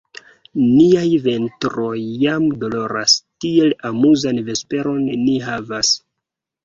[0.61, 5.93] Niaj ventroj jam doloras; tiel amuzan vesperon ni havas!